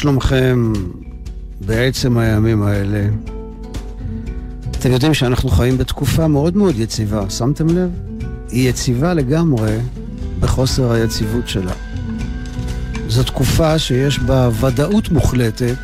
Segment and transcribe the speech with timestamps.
[0.00, 0.72] שלומכם
[1.66, 3.08] בעצם הימים האלה?
[4.70, 7.90] אתם יודעים שאנחנו חיים בתקופה מאוד מאוד יציבה, שמתם לב?
[8.50, 9.76] היא יציבה לגמרי
[10.40, 11.72] בחוסר היציבות שלה.
[13.08, 15.78] זו תקופה שיש בה ודאות מוחלטת,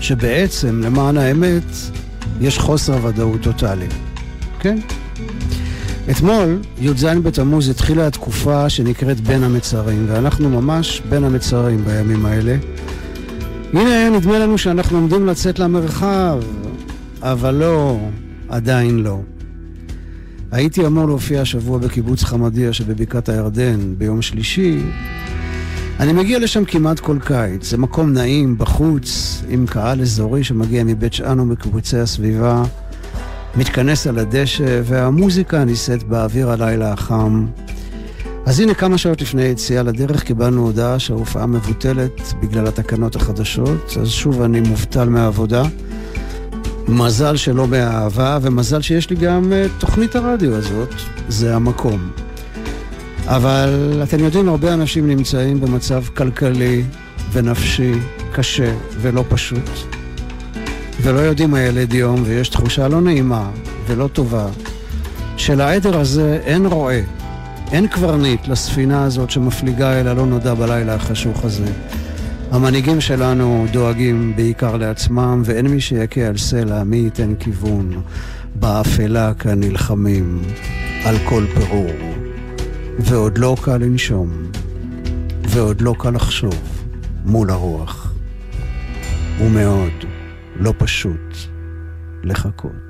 [0.00, 1.72] שבעצם, למען האמת,
[2.40, 3.88] יש חוסר ודאות טוטאלי.
[4.60, 4.78] כן?
[6.10, 12.56] אתמול, י"ז בתמוז, התחילה התקופה שנקראת בין המצרים, ואנחנו ממש בין המצרים בימים האלה.
[13.76, 16.38] הנה, נדמה לנו שאנחנו עומדים לצאת למרחב,
[17.22, 17.98] אבל לא,
[18.48, 19.20] עדיין לא.
[20.50, 24.78] הייתי אמור להופיע השבוע בקיבוץ חמדיה שבבקעת הירדן ביום שלישי.
[26.00, 27.70] אני מגיע לשם כמעט כל קיץ.
[27.70, 32.62] זה מקום נעים, בחוץ, עם קהל אזורי שמגיע מבית שאן ומקיבוצי הסביבה.
[33.56, 37.46] מתכנס על הדשא, והמוזיקה נישאת באוויר הלילה החם.
[38.46, 44.08] אז הנה כמה שעות לפני יציאה לדרך קיבלנו הודעה שההופעה מבוטלת בגלל התקנות החדשות, אז
[44.08, 45.62] שוב אני מובטל מהעבודה.
[46.88, 50.88] מזל שלא מהאהבה, ומזל שיש לי גם uh, תוכנית הרדיו הזאת,
[51.28, 52.10] זה המקום.
[53.26, 56.84] אבל אתם יודעים, הרבה אנשים נמצאים במצב כלכלי
[57.32, 57.92] ונפשי
[58.32, 59.70] קשה ולא פשוט.
[61.02, 63.50] ולא יודעים מה ילד יום, ויש תחושה לא נעימה
[63.86, 64.46] ולא טובה,
[65.36, 67.00] שלעדר הזה אין רועה,
[67.72, 71.72] אין קברניט לספינה הזאת שמפליגה אל הלא נודע בלילה החשוך הזה.
[72.50, 78.02] המנהיגים שלנו דואגים בעיקר לעצמם, ואין מי שיכה על סלע, מי ייתן כיוון.
[78.54, 80.42] באפלה כאן נלחמים
[81.04, 81.90] על כל פירור.
[82.98, 84.30] ועוד לא קל לנשום,
[85.48, 86.84] ועוד לא קל לחשוב
[87.24, 88.12] מול הרוח.
[89.40, 89.92] ומאוד.
[90.60, 91.36] לא פשוט
[92.24, 92.85] לחכות.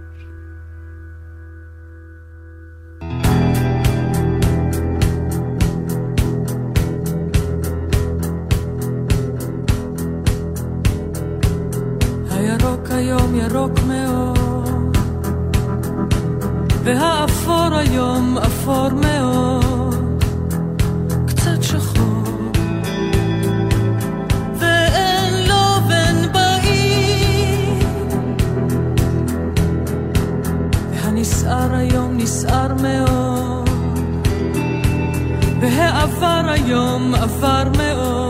[13.56, 14.96] ירוק מאוד,
[16.84, 19.66] והאפור היום אפור מאוד.
[31.12, 33.68] נסער היום, נסער מאוד.
[35.60, 38.25] והעבר היום עבר מאוד,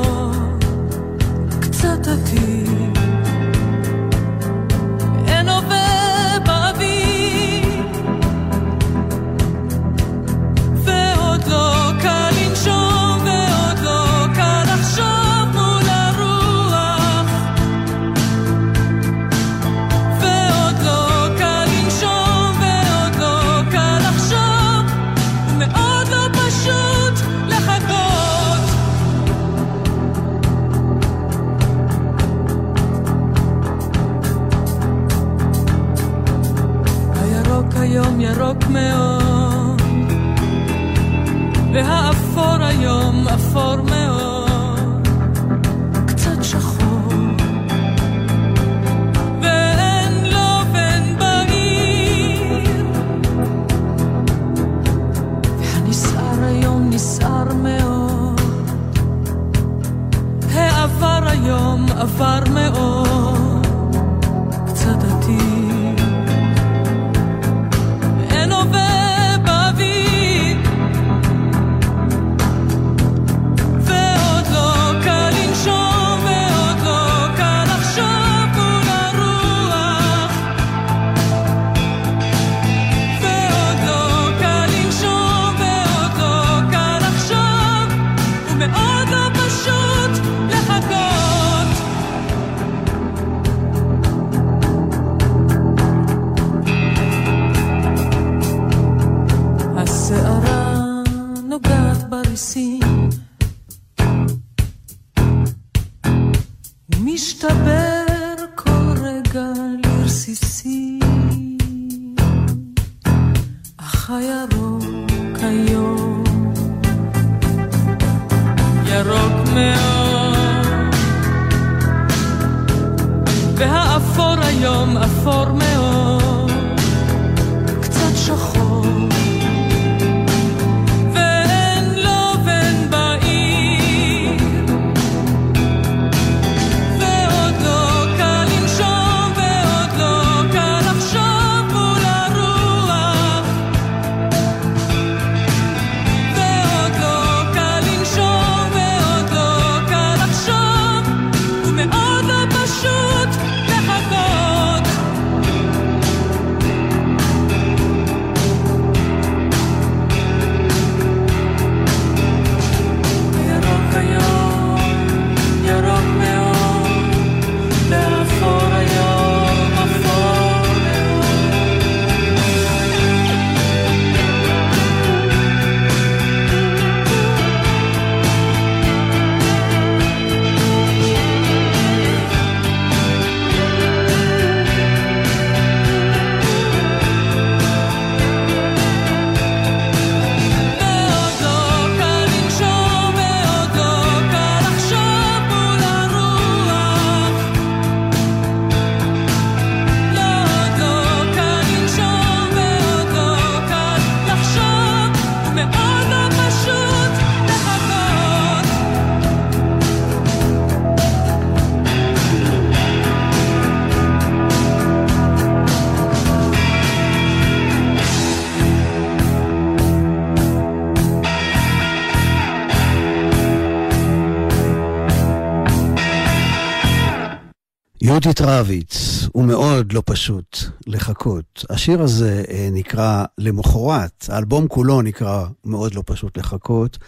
[228.17, 231.65] יהודית רביץ, הוא מאוד לא פשוט לחכות.
[231.71, 236.99] השיר הזה אה, נקרא למחרת, האלבום כולו נקרא מאוד לא פשוט לחכות.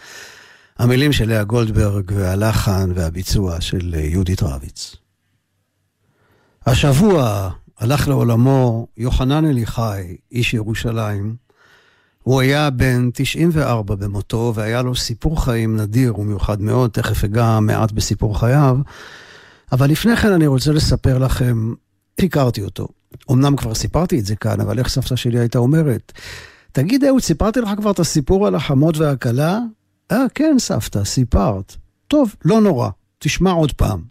[0.78, 4.96] המילים של לאה גולדברג והלחן והביצוע של אה, יהודית רביץ.
[6.66, 11.36] השבוע הלך לעולמו יוחנן אליחי, איש ירושלים.
[12.22, 17.92] הוא היה בן 94 במותו, והיה לו סיפור חיים נדיר ומיוחד מאוד, תכף אגע מעט
[17.92, 18.76] בסיפור חייו.
[19.72, 21.74] אבל לפני כן אני רוצה לספר לכם,
[22.18, 22.88] הכרתי אותו.
[23.30, 26.12] אמנם כבר סיפרתי את זה כאן, אבל איך סבתא שלי הייתה אומרת?
[26.72, 29.58] תגיד, אהוד, סיפרתי לך כבר את הסיפור על החמות והכלה?
[30.12, 31.76] אה, כן, סבתא, סיפרת.
[32.08, 32.88] טוב, לא נורא,
[33.18, 34.02] תשמע עוד פעם.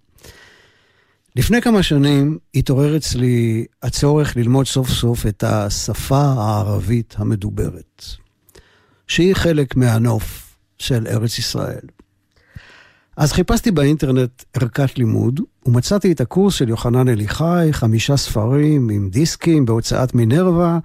[1.36, 8.06] לפני כמה שנים התעורר אצלי הצורך ללמוד סוף סוף את השפה הערבית המדוברת,
[9.08, 11.88] שהיא חלק מהנוף של ארץ ישראל.
[13.17, 19.65] אז חיפשתי באינטרנט ערכת לימוד, ומצאתי את הקורס של יוחנן אליחי, חמישה ספרים עם דיסקים
[19.65, 20.79] בהוצאת מינרווה,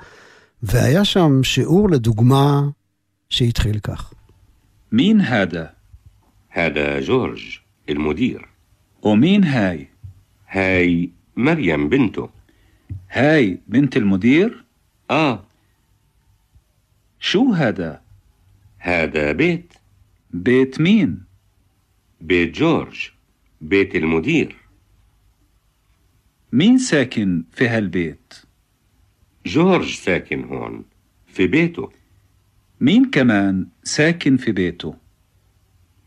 [0.64, 2.62] והיה שם שיעור לדוגמה
[3.30, 4.14] שהתחיל כך.
[4.92, 5.74] مين هذا؟
[6.50, 7.60] هذا جورج
[7.90, 8.48] المدير
[9.02, 9.88] ومين هاي؟
[10.50, 12.30] هاي مريم بنته
[13.12, 14.64] هاي بنت المدير؟
[15.12, 15.44] آه
[17.20, 18.02] شو هذا؟
[18.80, 19.74] هذا بيت
[20.34, 21.24] بيت مين؟
[22.22, 23.10] بيت جورج
[23.62, 24.56] بيت المدير
[26.52, 28.34] مين ساكن في هالبيت؟
[29.46, 30.84] جورج ساكن هون
[31.28, 31.90] في بيته
[32.82, 34.96] مين كمان ساكن في بيته؟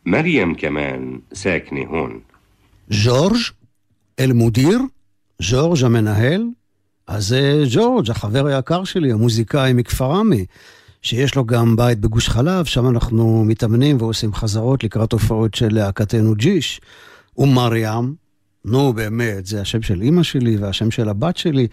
[0.07, 2.23] مريم كمان ساكنة هون
[2.90, 3.37] ז'ורג'
[4.21, 4.81] אל-מודיר,
[5.43, 6.45] ז'ורג' המנהל,
[7.07, 10.47] אז זה ג'ורג', החבר היקר שלי, המוזיקאי מכפר עמי,
[11.06, 16.36] שיש לו גם בית בגוש חלב, שם אנחנו מתאמנים ועושים חזרות לקראת הופעות של להקתנו
[16.36, 16.82] ג'יש.
[17.38, 18.16] ומרים,
[18.66, 21.68] נו באמת, זה השם של אימא שלי והשם של הבת שלי.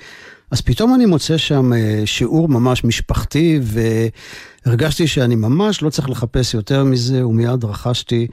[0.50, 6.54] אז פתאום אני מוצא שם אה, שיעור ממש משפחתי, והרגשתי שאני ממש לא צריך לחפש
[6.54, 8.26] יותר מזה, ומיד רכשתי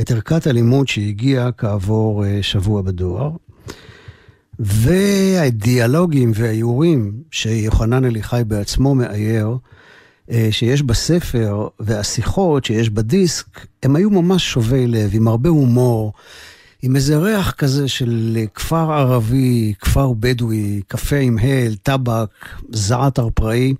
[0.00, 3.30] את ערכת הלימוד שהגיעה כעבור אה, שבוע בדואר.
[4.58, 9.56] והדיאלוגים והאיורים שיוחנן אליחי בעצמו מאייר,
[10.50, 16.12] שיש בספר והשיחות שיש בדיסק, הם היו ממש שובי לב, עם הרבה הומור,
[16.82, 22.30] עם איזה ריח כזה של כפר ערבי, כפר בדואי, קפה עם הל, טבק,
[22.72, 23.74] זעתר פראי.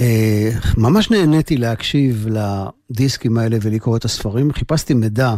[0.00, 4.52] אה, ממש נהניתי להקשיב לדיסקים האלה ולקרוא את הספרים.
[4.52, 5.34] חיפשתי מידע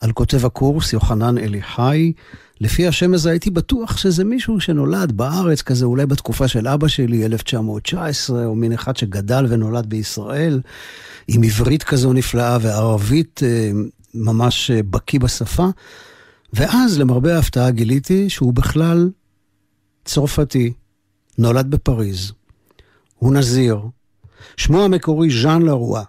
[0.00, 2.12] על כותב הקורס, יוחנן אליחי.
[2.60, 7.26] לפי השם הזה הייתי בטוח שזה מישהו שנולד בארץ, כזה אולי בתקופה של אבא שלי,
[7.26, 10.60] 1919, או מין אחד שגדל ונולד בישראל,
[11.28, 13.70] עם עברית כזו נפלאה וערבית אה,
[14.14, 15.66] ממש אה, בקיא בשפה.
[16.52, 19.10] ואז, למרבה ההפתעה, גיליתי שהוא בכלל
[20.04, 20.72] צרפתי,
[21.38, 22.32] נולד בפריז.
[23.14, 23.80] הוא נזיר,
[24.56, 26.02] שמו המקורי ז'אן לרואה,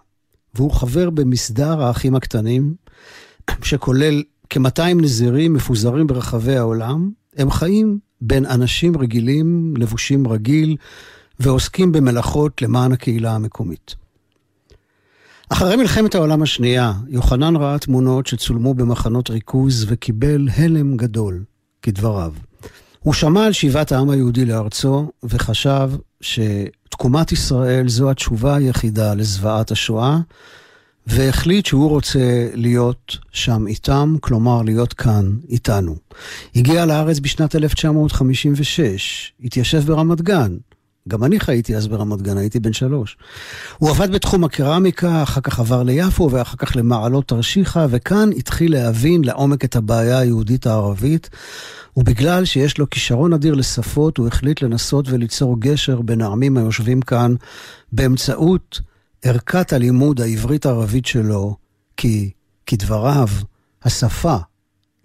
[0.55, 2.73] והוא חבר במסדר האחים הקטנים,
[3.63, 7.11] שכולל כ-200 נזירים מפוזרים ברחבי העולם.
[7.37, 10.75] הם חיים בין אנשים רגילים, לבושים רגיל,
[11.39, 13.95] ועוסקים במלאכות למען הקהילה המקומית.
[15.49, 21.43] אחרי מלחמת העולם השנייה, יוחנן ראה תמונות שצולמו במחנות ריכוז וקיבל הלם גדול,
[21.81, 22.33] כדבריו.
[22.99, 25.91] הוא שמע על שיבת העם היהודי לארצו וחשב
[26.21, 30.19] שתקומת ישראל זו התשובה היחידה לזוועת השואה,
[31.07, 35.95] והחליט שהוא רוצה להיות שם איתם, כלומר להיות כאן איתנו.
[36.55, 40.57] הגיע לארץ בשנת 1956, התיישב ברמת גן.
[41.07, 43.17] גם אני חייתי אז ברמת גן, הייתי בן שלוש.
[43.77, 49.23] הוא עבד בתחום הקרמיקה, אחר כך עבר ליפו ואחר כך למעלות תרשיחא, וכאן התחיל להבין
[49.23, 51.29] לעומק את הבעיה היהודית הערבית,
[51.97, 57.35] ובגלל שיש לו כישרון אדיר לשפות, הוא החליט לנסות וליצור גשר בין העמים היושבים כאן
[57.91, 58.81] באמצעות
[59.25, 61.55] ערכת הלימוד העברית-ערבית שלו,
[61.97, 62.31] כי,
[62.65, 63.27] כדבריו,
[63.83, 64.35] השפה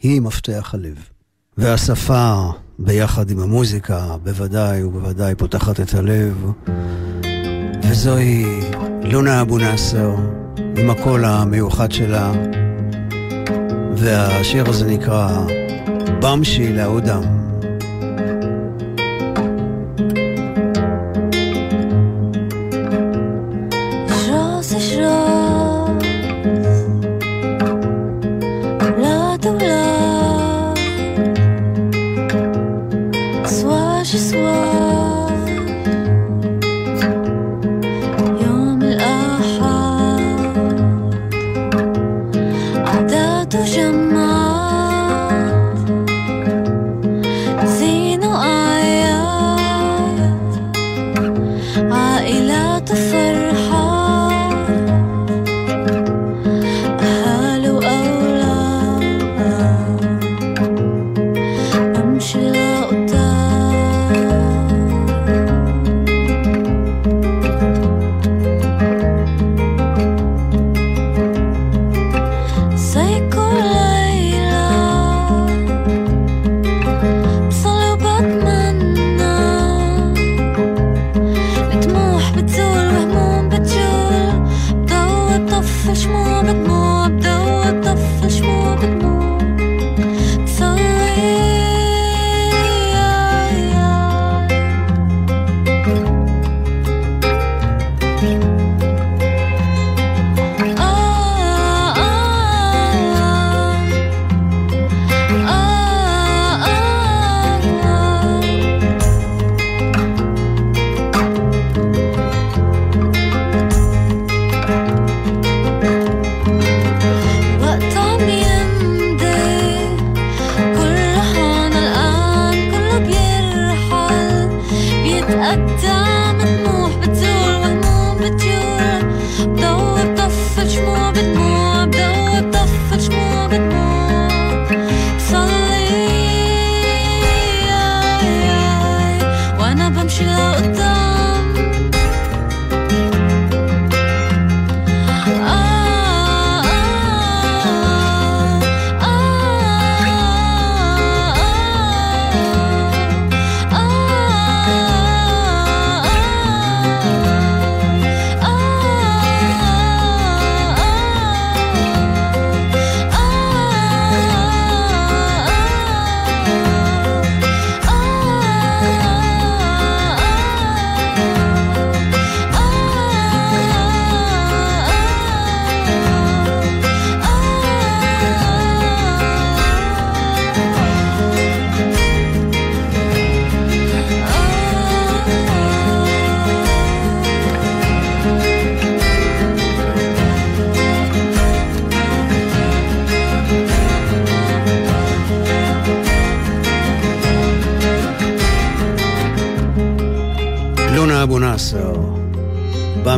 [0.03, 1.09] היא מפתח הלב.
[1.57, 6.53] והשפה, ביחד עם המוזיקה, בוודאי ובוודאי פותחת את הלב.
[7.83, 8.45] וזוהי
[9.03, 10.15] לונה אבו נאסר,
[10.77, 12.33] עם הקול המיוחד שלה.
[13.97, 15.47] והשיר הזה נקרא
[16.21, 17.23] במשי לאודם.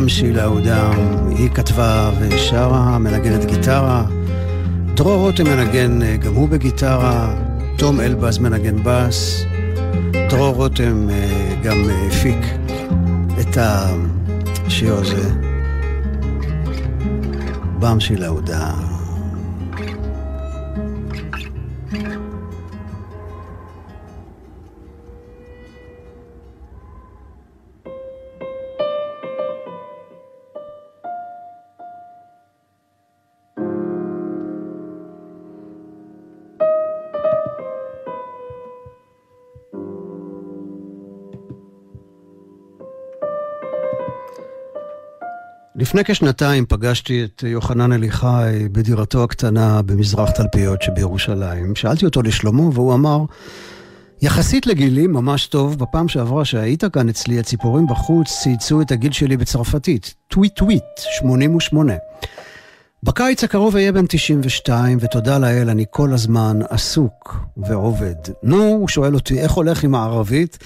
[0.09, 0.93] במשי לאודם,
[1.37, 4.05] היא כתבה ושרה, מנגנת גיטרה.
[4.93, 7.35] דרור רותם מנגן אה, גם הוא בגיטרה,
[7.77, 9.43] תום אלבז מנגן בס.
[10.29, 12.37] דרור רותם אה, גם אה, הפיק
[13.39, 15.29] את השיר הזה.
[17.79, 18.68] במשי לאודם.
[45.89, 51.75] לפני כשנתיים פגשתי את יוחנן אליחי בדירתו הקטנה במזרח תלפיות שבירושלים.
[51.75, 53.19] שאלתי אותו לשלומו והוא אמר,
[54.21, 59.37] יחסית לגילי ממש טוב, בפעם שעברה שהיית כאן אצלי, הציפורים בחוץ צייצו את הגיל שלי
[59.37, 60.13] בצרפתית.
[60.27, 61.93] טוויט טוויט, 88.
[63.03, 68.15] בקיץ הקרוב אהיה בן 92, ותודה לאל, אני כל הזמן עסוק ועובד.
[68.43, 70.57] נו, הוא שואל אותי, איך הולך עם הערבית?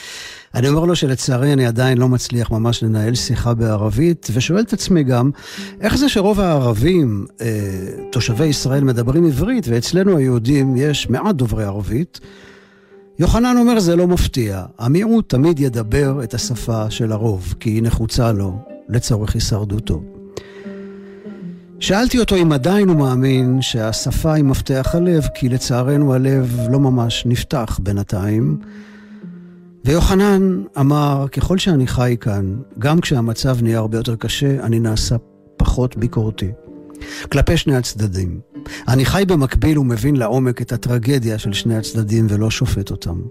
[0.55, 5.03] אני אומר לו שלצערי אני עדיין לא מצליח ממש לנהל שיחה בערבית, ושואל את עצמי
[5.03, 5.31] גם,
[5.81, 7.47] איך זה שרוב הערבים, אה,
[8.11, 12.19] תושבי ישראל, מדברים עברית, ואצלנו היהודים יש מעט דוברי ערבית?
[13.19, 18.31] יוחנן אומר זה לא מפתיע, המיעוט תמיד ידבר את השפה של הרוב, כי היא נחוצה
[18.31, 20.03] לו לצורך הישרדותו.
[21.79, 27.23] שאלתי אותו אם עדיין הוא מאמין שהשפה היא מפתח הלב, כי לצערנו הלב לא ממש
[27.25, 28.59] נפתח בינתיים.
[29.85, 35.15] ויוחנן אמר, ככל שאני חי כאן, גם כשהמצב נהיה הרבה יותר קשה, אני נעשה
[35.57, 36.51] פחות ביקורתי.
[37.31, 38.39] כלפי שני הצדדים.
[38.87, 43.21] אני חי במקביל ומבין לעומק את הטרגדיה של שני הצדדים ולא שופט אותם.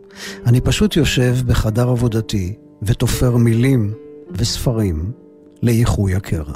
[0.47, 3.93] אני פשוט יושב בחדר עבודתי ותופר מילים
[4.33, 5.13] וספרים
[5.63, 6.55] לאיחוי הקרע.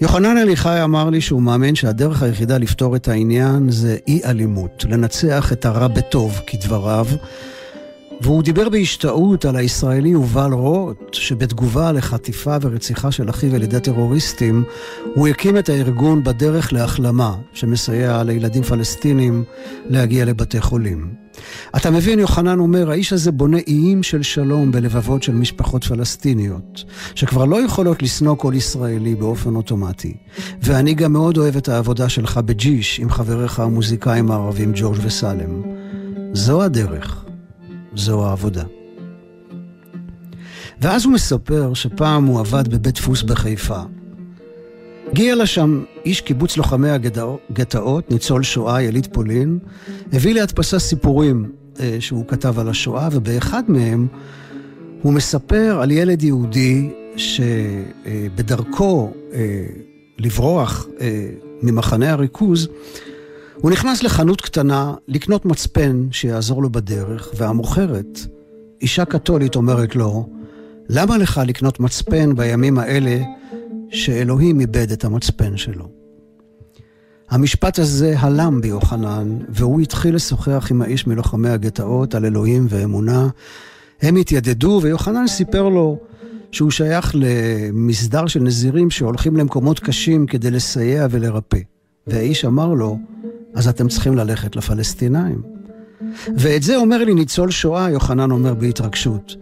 [0.00, 5.52] יוחנן אליחי אמר לי שהוא מאמין שהדרך היחידה לפתור את העניין זה אי אלימות, לנצח
[5.52, 7.06] את הרע בטוב, כדבריו,
[8.22, 14.64] והוא דיבר בהשתאות על הישראלי יובל רוט, שבתגובה לחטיפה ורציחה של אחיו על ידי טרוריסטים,
[15.14, 19.44] הוא הקים את הארגון בדרך להחלמה, שמסייע לילדים פלסטינים
[19.88, 21.14] להגיע לבתי חולים.
[21.76, 26.84] אתה מבין, יוחנן אומר, האיש הזה בונה איים של שלום בלבבות של משפחות פלסטיניות,
[27.14, 30.14] שכבר לא יכולות לשנוא כל ישראלי באופן אוטומטי.
[30.62, 35.62] ואני גם מאוד אוהב את העבודה שלך בג'יש עם חבריך המוזיקאים הערבים ג'ורג' וסלם.
[36.32, 37.29] זו הדרך.
[37.94, 38.64] זו העבודה.
[40.80, 43.80] ואז הוא מספר שפעם הוא עבד בבית דפוס בחיפה.
[45.10, 49.58] הגיע לשם איש קיבוץ לוחמי הגטאות, ניצול שואה, יליד פולין,
[50.12, 54.06] הביא להדפסה סיפורים אה, שהוא כתב על השואה, ובאחד מהם
[55.02, 59.66] הוא מספר על ילד יהודי שבדרכו אה,
[60.18, 61.26] לברוח אה,
[61.62, 62.68] ממחנה הריכוז,
[63.60, 68.18] הוא נכנס לחנות קטנה לקנות מצפן שיעזור לו בדרך, והמוכרת,
[68.80, 70.28] אישה קתולית, אומרת לו,
[70.88, 73.18] למה לך לקנות מצפן בימים האלה
[73.90, 75.88] שאלוהים איבד את המצפן שלו?
[77.30, 83.28] המשפט הזה הלם ביוחנן, והוא התחיל לשוחח עם האיש מלוחמי הגטאות על אלוהים ואמונה.
[84.02, 85.98] הם התיידדו, ויוחנן סיפר לו
[86.52, 91.58] שהוא שייך למסדר של נזירים שהולכים למקומות קשים כדי לסייע ולרפא.
[92.06, 92.98] והאיש אמר לו,
[93.54, 95.42] אז אתם צריכים ללכת לפלסטינאים.
[96.36, 99.36] ואת זה אומר לי ניצול שואה, יוחנן אומר בהתרגשות.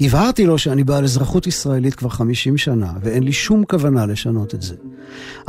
[0.00, 4.62] הבהרתי לו שאני בעל אזרחות ישראלית כבר 50 שנה, ואין לי שום כוונה לשנות את
[4.62, 4.74] זה.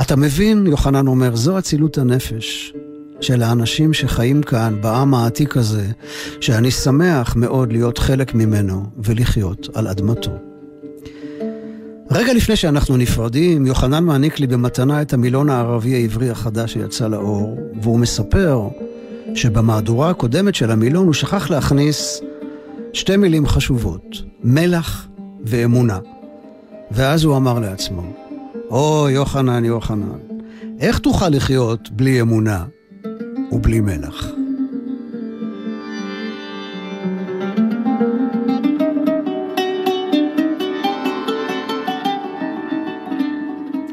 [0.02, 2.74] אתה מבין, יוחנן אומר, זו אצילות הנפש
[3.22, 5.88] של האנשים שחיים כאן, בעם העתיק הזה,
[6.42, 10.53] שאני שמח מאוד להיות חלק ממנו ולחיות על אדמתו.
[12.12, 17.58] רגע לפני שאנחנו נפרדים, יוחנן מעניק לי במתנה את המילון הערבי העברי החדש שיצא לאור,
[17.82, 18.68] והוא מספר
[19.36, 22.22] שבמהדורה הקודמת של המילון הוא שכח להכניס
[22.94, 25.08] שתי מילים חשובות, מלח
[25.46, 26.00] ואמונה.
[26.92, 28.04] ואז הוא אמר לעצמו,
[28.70, 30.18] או, יוחנן, יוחנן,
[30.80, 32.66] איך תוכל לחיות בלי אמונה
[33.52, 34.43] ובלי מלח?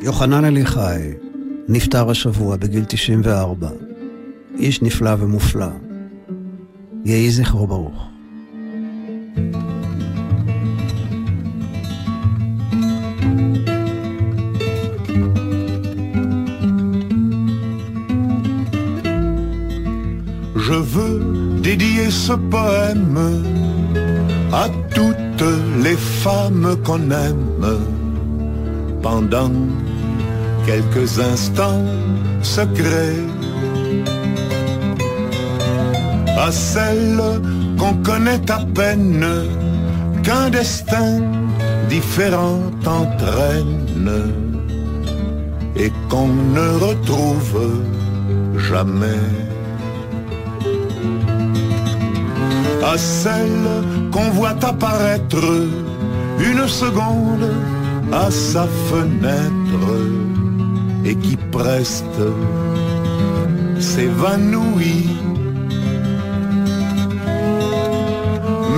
[0.09, 0.99] יוחנן אליחי
[1.67, 3.69] נפטר השבוע בגיל 94.
[4.57, 5.69] איש נפלא ומופלא.
[7.05, 8.07] יהי זכרו ברוך.
[20.67, 21.21] Je veux
[21.61, 23.19] dédier ce poème
[24.51, 25.49] à toutes
[25.83, 27.65] les femmes qu'on aime
[29.03, 29.51] pendant
[30.66, 31.84] quelques instants
[32.42, 33.24] secrets
[36.38, 37.22] à celles
[37.78, 39.26] qu'on connaît à peine,
[40.22, 41.20] qu'un destin
[41.88, 44.32] différent entraîne
[45.76, 47.82] et qu'on ne retrouve
[48.56, 49.26] jamais.
[52.82, 53.70] À celles
[54.10, 55.46] qu'on voit apparaître
[56.38, 57.50] une seconde
[58.12, 60.39] à sa fenêtre
[61.04, 62.20] et qui preste
[63.78, 65.20] s'évanouit.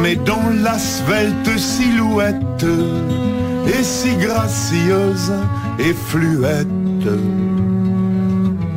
[0.02, 2.66] mais dont la svelte silhouette
[3.66, 5.32] est si gracieuse
[5.78, 6.68] et fluette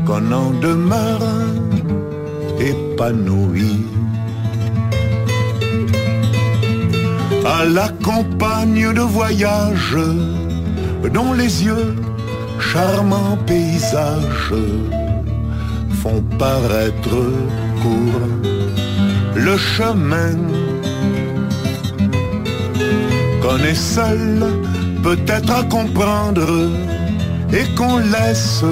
[0.05, 1.23] qu'on en demeure
[2.59, 3.85] épanoui.
[7.45, 9.97] À la campagne de voyage,
[11.11, 11.95] dont les yeux,
[12.59, 14.53] charmants paysages,
[16.01, 17.17] font paraître
[17.81, 18.29] court
[19.35, 20.35] le chemin
[23.41, 24.43] qu'on est seul
[25.03, 26.69] peut-être à comprendre
[27.53, 28.63] et qu'on laisse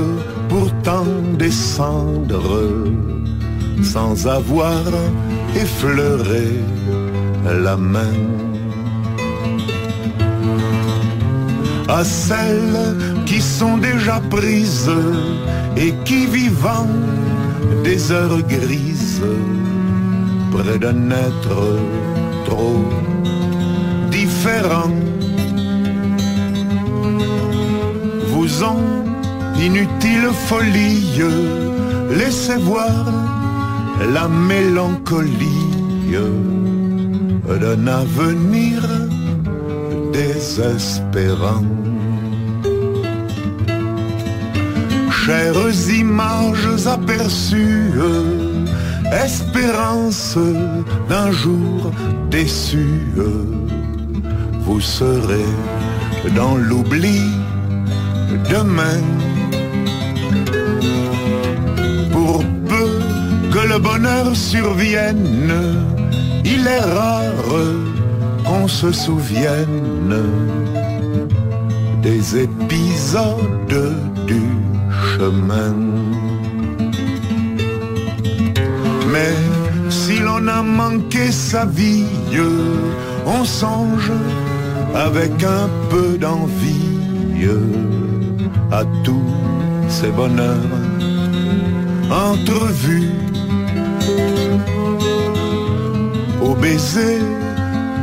[0.49, 1.05] pourtant
[1.37, 2.87] descendre
[3.83, 4.81] sans avoir
[5.55, 6.47] effleuré
[7.45, 8.17] la main.
[11.87, 14.91] À celles qui sont déjà prises
[15.77, 16.87] et qui vivant
[17.83, 19.21] des heures grises
[20.51, 21.61] près d'un être
[22.45, 22.85] trop
[24.11, 24.91] différent
[28.27, 29.05] vous ont
[29.57, 31.21] inutile folie
[32.17, 33.05] laissez voir
[34.13, 35.63] la mélancolie
[37.59, 38.81] d'un avenir
[40.11, 41.82] désespérant.
[45.25, 47.93] Chères images aperçues,
[49.23, 50.37] espérance
[51.07, 51.91] d'un jour
[52.29, 52.99] déçu,
[54.65, 55.45] vous serez
[56.35, 57.21] dans l'oubli
[58.49, 59.01] demain.
[62.11, 62.99] Pour peu
[63.53, 65.53] que le bonheur survienne,
[66.43, 67.53] il est rare
[68.43, 70.21] qu'on se souvienne
[72.01, 73.95] des épisodes
[74.27, 74.62] du
[79.11, 79.35] Mais
[79.89, 82.05] si l'on a manqué sa vie,
[83.25, 84.11] on songe
[84.95, 86.93] avec un peu d'envie
[88.71, 89.29] à tous
[89.87, 90.71] ces bonheurs
[92.09, 93.11] entrevus,
[96.41, 97.21] aux baisers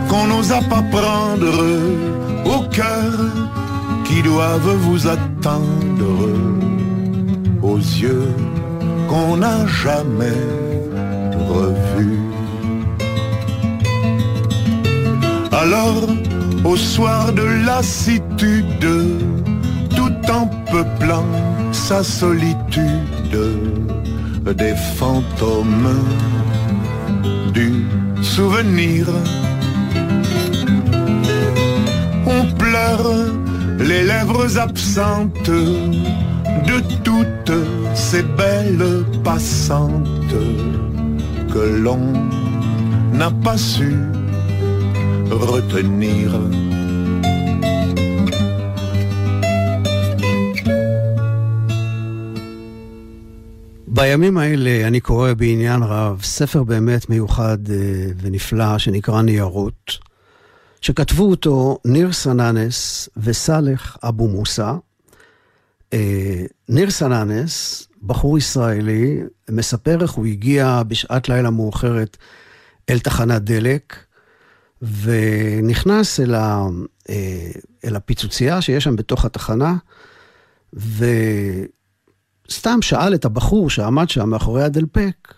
[0.09, 1.65] qu'on n'osa pas prendre,
[2.45, 3.13] au cœur
[4.05, 6.60] qui doivent vous attendre,
[7.71, 8.29] aux yeux
[9.09, 10.43] qu'on n'a jamais
[11.53, 12.21] revus.
[15.53, 16.03] Alors,
[16.65, 18.91] au soir de lassitude,
[19.97, 21.31] tout en peuplant
[21.73, 23.39] sa solitude,
[24.63, 25.97] des fantômes
[27.53, 27.85] du
[28.23, 29.07] souvenir.
[32.27, 33.11] On pleure
[33.79, 35.51] les lèvres absentes
[36.69, 37.53] de toutes
[37.95, 40.37] ces belles passantes
[41.53, 42.05] que l'on
[43.19, 43.93] n'a pas su
[45.51, 46.31] retenir.
[53.93, 57.59] בימים האלה אני קורא בעניין רב ספר באמת מיוחד
[58.21, 59.99] ונפלא שנקרא ניירות,
[60.81, 64.73] שכתבו אותו ניר סננס וסאלח אבו מוסא.
[66.69, 72.17] ניר סננס, בחור ישראלי, מספר איך הוא הגיע בשעת לילה מאוחרת
[72.91, 73.97] אל תחנת דלק,
[74.83, 76.67] ונכנס אל, ה,
[77.85, 79.77] אל הפיצוצייה שיש שם בתוך התחנה,
[80.73, 81.69] וסתם
[82.83, 85.35] שאל את הבחור שעמד שם מאחורי הדלפק,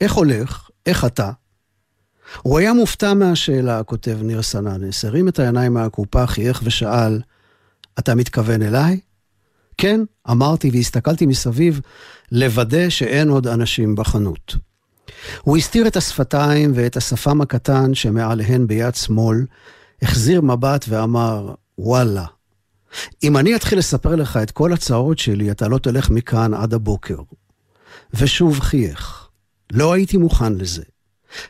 [0.00, 0.70] איך הולך?
[0.86, 1.30] איך אתה?
[2.42, 7.20] הוא היה מופתע מהשאלה, כותב ניר סננס, הרים את העיניים מהקופה, חייך ושאל,
[7.98, 9.00] אתה מתכוון אליי?
[9.78, 11.80] כן, אמרתי והסתכלתי מסביב
[12.32, 14.56] לוודא שאין עוד אנשים בחנות.
[15.42, 19.46] הוא הסתיר את השפתיים ואת השפם הקטן שמעליהן ביד שמאל,
[20.02, 22.24] החזיר מבט ואמר, וואלה,
[23.22, 27.18] אם אני אתחיל לספר לך את כל הצרות שלי, אתה לא תלך מכאן עד הבוקר.
[28.14, 29.28] ושוב חייך.
[29.72, 30.82] לא הייתי מוכן לזה.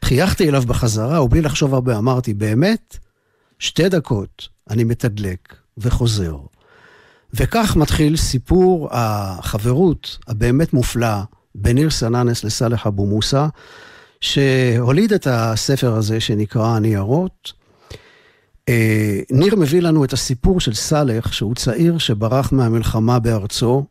[0.05, 2.99] חייכתי אליו בחזרה, ובלי לחשוב הרבה אמרתי, באמת?
[3.59, 6.37] שתי דקות, אני מתדלק וחוזר.
[7.35, 11.23] וכך מתחיל סיפור החברות הבאמת מופלאה
[11.55, 13.47] בין ניר סננס לסאלח אבו מוסא,
[14.21, 17.53] שהוליד את הספר הזה שנקרא הניירות.
[19.31, 23.85] ניר מביא לנו את הסיפור של סאלח, שהוא צעיר שברח מהמלחמה בארצו,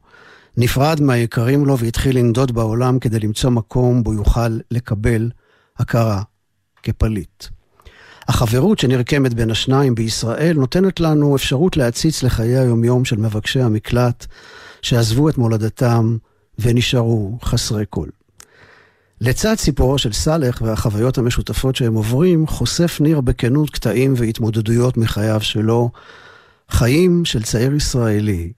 [0.58, 5.32] נפרד מהיקרים לו והתחיל לנדוד בעולם כדי למצוא מקום בו יוכל לקבל
[5.78, 6.22] הכרה
[6.84, 7.46] כפליט.
[8.28, 14.26] החברות שנרקמת בין השניים בישראל נותנת לנו אפשרות להציץ לחיי היומיום של מבקשי המקלט
[14.82, 16.18] שעזבו את מולדתם
[16.60, 18.08] ונשארו חסרי כל.
[19.22, 25.90] לצד סיפורו של סאלח והחוויות המשותפות שהם עוברים, חושף ניר בכנות קטעים והתמודדויות מחייו שלו,
[26.70, 28.52] חיים של צעיר ישראלי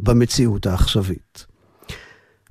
[0.00, 1.46] במציאות העכשווית.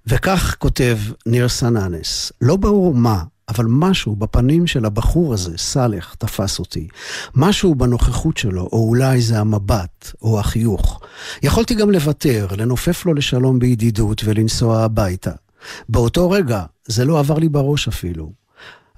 [0.07, 6.59] וכך כותב ניר סננס, לא ברור מה, אבל משהו בפנים של הבחור הזה, סאלח, תפס
[6.59, 6.87] אותי.
[7.35, 11.01] משהו בנוכחות שלו, או אולי זה המבט, או החיוך.
[11.43, 15.31] יכולתי גם לוותר, לנופף לו לשלום בידידות ולנסוע הביתה.
[15.89, 18.31] באותו רגע, זה לא עבר לי בראש אפילו.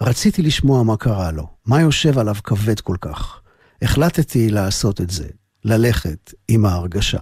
[0.02, 3.40] רציתי לשמוע מה קרה לו, מה יושב עליו כבד כל כך.
[3.82, 5.28] החלטתי לעשות את זה,
[5.66, 7.20] ללכת עם ההרגשה.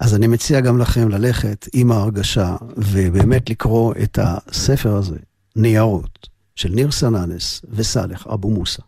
[0.00, 5.16] אז אני מציע גם לכם ללכת עם ההרגשה ובאמת לקרוא את הספר הזה,
[5.56, 8.82] ניירות, של ניר סננס וסאלח אבו מוסא.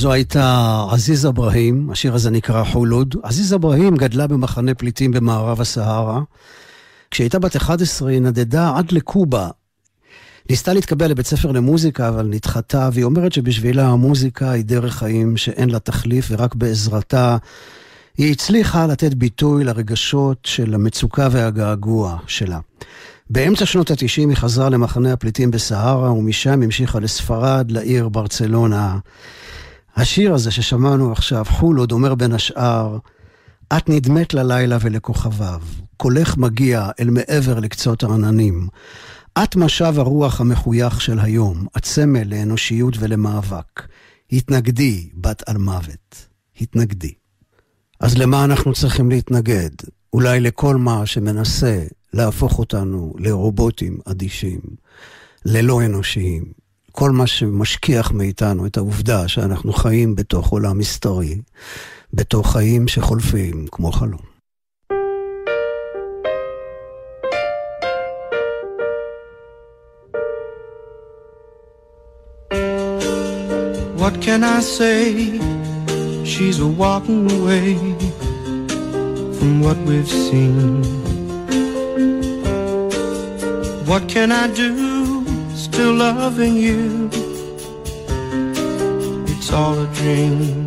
[0.00, 3.14] וזו הייתה עזיז אברהים, השיר הזה נקרא חולוד.
[3.22, 6.20] עזיז אברהים גדלה במחנה פליטים במערב הסהרה.
[7.10, 9.48] כשהייתה בת 11 היא נדדה עד לקובה.
[10.50, 15.70] ניסתה להתקבל לבית ספר למוזיקה, אבל נדחתה, והיא אומרת שבשבילה המוזיקה היא דרך חיים שאין
[15.70, 17.36] לה תחליף, ורק בעזרתה
[18.18, 22.58] היא הצליחה לתת ביטוי לרגשות של המצוקה והגעגוע שלה.
[23.30, 28.98] באמצע שנות ה-90 היא חזרה למחנה הפליטים בסהרה, ומשם המשיכה לספרד, לעיר ברצלונה.
[29.96, 32.98] השיר הזה ששמענו עכשיו, חולוד, אומר בין השאר,
[33.76, 35.60] את נדמת ללילה ולכוכביו.
[35.96, 38.68] קולך מגיע אל מעבר לקצות העננים.
[39.42, 43.82] את משב הרוח המחוייך של היום, את סמל לאנושיות ולמאבק.
[44.32, 46.26] התנגדי, בת על מוות.
[46.60, 47.14] התנגדי.
[48.00, 49.70] אז למה אנחנו צריכים להתנגד?
[50.12, 54.60] אולי לכל מה שמנסה להפוך אותנו לרובוטים אדישים,
[55.44, 56.59] ללא אנושיים.
[56.92, 61.40] כל מה שמשכיח מאיתנו את העובדה שאנחנו חיים בתוך עולם היסטורי,
[62.12, 64.30] בתוך חיים שחולפים כמו חלום.
[74.00, 75.04] What can I say?
[76.24, 77.74] She's a walking away
[79.36, 80.82] from what we've seen.
[83.90, 84.99] What can I do?
[85.60, 87.10] Still loving you.
[89.26, 90.66] It's all a dream.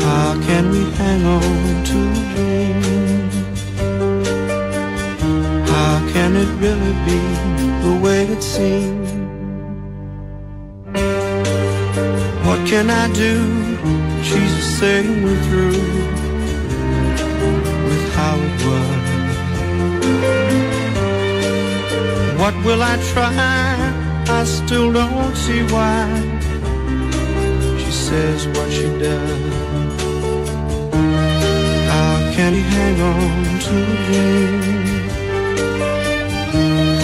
[0.00, 2.82] How can we hang on to a dream?
[5.72, 7.20] How can it really be
[7.84, 9.08] the way it seems?
[12.44, 13.34] What can I do?
[14.24, 15.82] She's the same we're through
[17.88, 19.02] with how it was.
[22.42, 23.32] What will I try?
[24.26, 26.08] I still don't see why.
[27.78, 29.54] She says what she does.
[31.92, 34.60] How can he hang on to a dream?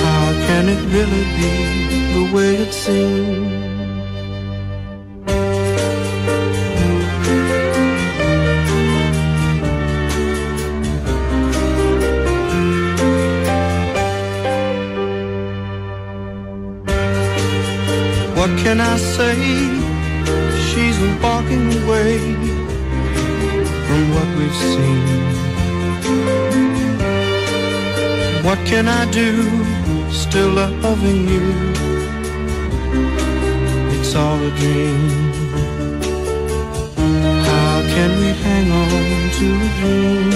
[0.02, 1.52] How can it really be
[2.14, 3.57] the way it seems?
[19.18, 19.34] Say?
[20.68, 22.18] She's walking away
[23.86, 25.06] from what we've seen.
[28.46, 29.30] What can I do?
[30.24, 30.52] Still
[30.86, 31.46] loving you.
[33.94, 35.00] It's all a dream.
[37.48, 39.04] How can we hang on
[39.38, 40.30] to a dream?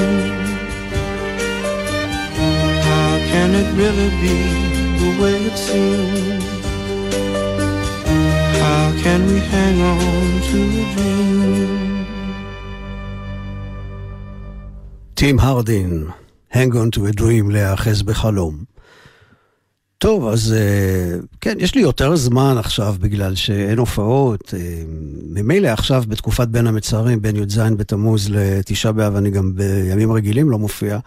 [2.89, 4.37] How can it really be
[5.01, 6.42] the way it seems?
[8.73, 11.69] How can we hang on to a dream?
[15.15, 16.07] טים הרדין,
[16.53, 18.65] Hang on to a dream, להיאחז בחלום.
[19.99, 24.55] טוב, אז אה, כן, יש לי יותר זמן עכשיו בגלל שאין הופעות.
[24.57, 24.83] אה,
[25.27, 30.59] ממילא עכשיו בתקופת בין המצרים, בין י"ז בתמוז לתשעה באב, אני גם בימים רגילים לא
[30.59, 30.99] מופיע.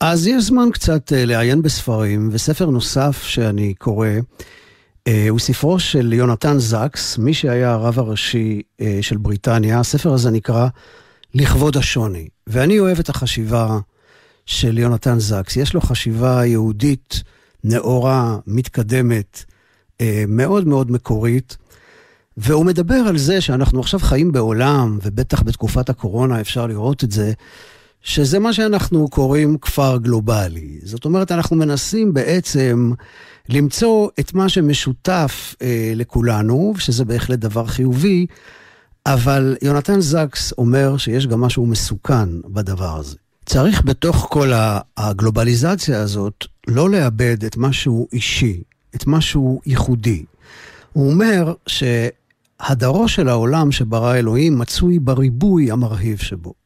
[0.00, 4.08] אז יש זמן קצת אה, לעיין בספרים, וספר נוסף שאני קורא,
[5.30, 8.62] הוא ספרו של יונתן זקס, מי שהיה הרב הראשי
[9.00, 9.80] של בריטניה.
[9.80, 10.68] הספר הזה נקרא
[11.34, 12.28] לכבוד השוני.
[12.46, 13.78] ואני אוהב את החשיבה
[14.46, 15.56] של יונתן זקס.
[15.56, 17.22] יש לו חשיבה יהודית
[17.64, 19.44] נאורה, מתקדמת,
[20.28, 21.56] מאוד מאוד מקורית.
[22.36, 27.32] והוא מדבר על זה שאנחנו עכשיו חיים בעולם, ובטח בתקופת הקורונה אפשר לראות את זה,
[28.02, 30.78] שזה מה שאנחנו קוראים כפר גלובלי.
[30.82, 32.92] זאת אומרת, אנחנו מנסים בעצם
[33.48, 38.26] למצוא את מה שמשותף אה, לכולנו, שזה בהחלט דבר חיובי,
[39.06, 43.16] אבל יונתן זקס אומר שיש גם משהו מסוכן בדבר הזה.
[43.46, 44.52] צריך בתוך כל
[44.96, 48.62] הגלובליזציה הזאת לא לאבד את משהו אישי,
[48.94, 50.24] את משהו ייחודי.
[50.92, 56.65] הוא אומר שהדרו של העולם שברא אלוהים מצוי בריבוי המרהיב שבו.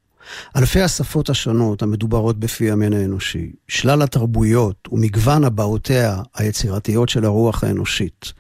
[0.56, 8.32] אלפי השפות השונות המדוברות בפי המין האנושי, שלל התרבויות ומגוון הבעותיה היצירתיות של הרוח האנושית.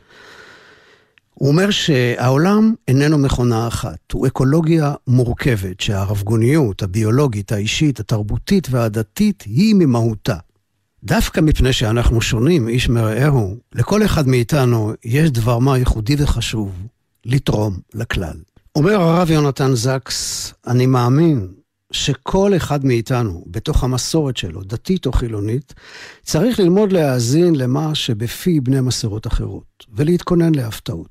[1.34, 9.74] הוא אומר שהעולם איננו מכונה אחת, הוא אקולוגיה מורכבת, שהרבגוניות, הביולוגית, האישית, התרבותית והדתית היא
[9.74, 10.36] ממהותה.
[11.04, 16.72] דווקא מפני שאנחנו שונים איש מרעהו, לכל אחד מאיתנו יש דבר מה ייחודי וחשוב,
[17.24, 18.36] לתרום לכלל.
[18.76, 21.48] אומר הרב יונתן זקס, אני מאמין
[21.92, 25.74] שכל אחד מאיתנו, בתוך המסורת שלו, דתית או חילונית,
[26.22, 31.08] צריך ללמוד להאזין למה שבפי בני מסורות אחרות, ולהתכונן להפתעות.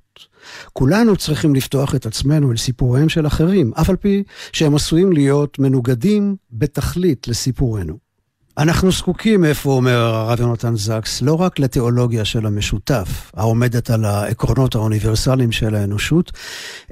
[0.73, 5.59] כולנו צריכים לפתוח את עצמנו אל סיפוריהם של אחרים, אף על פי שהם עשויים להיות
[5.59, 8.09] מנוגדים בתכלית לסיפורנו.
[8.57, 14.75] אנחנו זקוקים, איפה אומר הרב יונתן זקס, לא רק לתיאולוגיה של המשותף, העומדת על העקרונות
[14.75, 16.31] האוניברסליים של האנושות,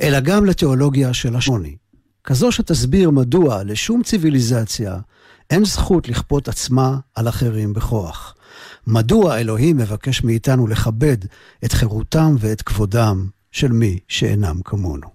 [0.02, 1.76] אלא גם לתיאולוגיה של השוני.
[2.28, 4.97] כזו שתסביר מדוע לשום ציוויליזציה
[5.49, 8.36] אין זכות לכפות עצמה על אחרים בכוח.
[8.88, 11.17] מדוע אלוהים מבקש מאיתנו לכבד
[11.65, 15.07] את חירותם ואת כבודם של מי שאינם כמונו.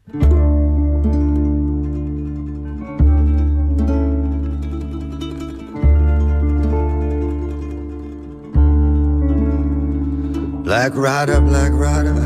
[10.64, 12.20] Black rider, black rider,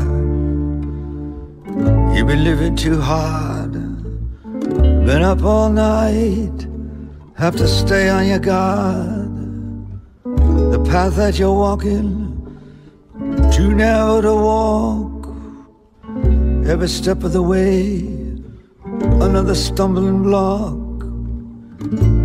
[2.13, 3.56] you've been living too hard.
[5.07, 6.67] Been up all night,
[7.37, 9.31] have to stay on your guard.
[10.73, 12.35] The path that you're walking,
[13.53, 15.29] too narrow to walk.
[16.67, 17.99] Every step of the way,
[19.21, 20.99] another stumbling block.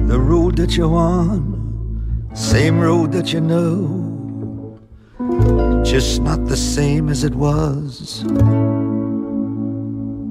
[0.08, 4.80] The road that you're on, same road that you know
[5.84, 8.22] just not the same as it was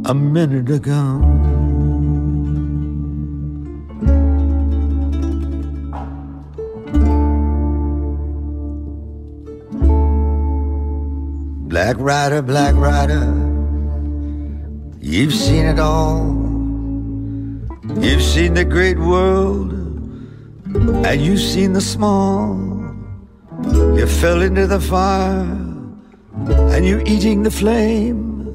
[0.04, 1.61] a minute ago.
[11.82, 13.26] Black Rider, Black Rider,
[15.00, 16.28] you've seen it all.
[18.00, 19.72] You've seen the great world,
[21.08, 22.56] and you've seen the small.
[23.98, 25.42] You fell into the fire
[26.72, 28.46] and you're eating the flame.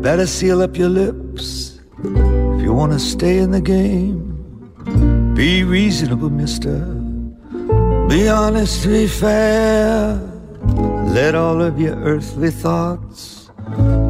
[0.00, 5.34] Better seal up your lips if you want to stay in the game.
[5.34, 6.78] Be reasonable, mister.
[8.08, 10.35] Be honest, be fair.
[11.16, 13.48] Let all of your earthly thoughts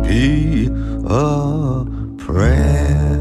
[0.03, 0.67] be
[1.07, 1.87] a
[2.19, 3.15] prayer.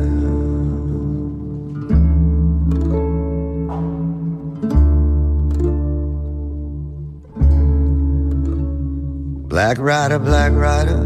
[9.48, 11.06] Black rider, black rider,